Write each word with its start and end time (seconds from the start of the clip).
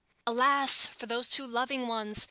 Alas! 0.25 0.87
for 0.87 1.05
those 1.05 1.29
two 1.29 1.45
loving 1.45 1.87
ones! 1.87 2.19